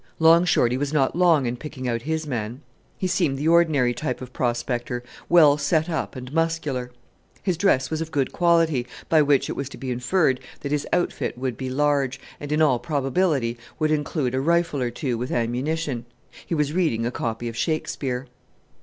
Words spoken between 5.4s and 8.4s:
set up and muscular; his dress was of good